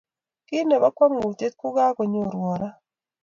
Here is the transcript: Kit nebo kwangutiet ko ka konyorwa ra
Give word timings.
Kit 0.47 0.65
nebo 0.67 0.87
kwangutiet 0.95 1.53
ko 1.61 1.67
ka 1.75 1.85
konyorwa 1.97 2.53
ra 2.61 2.69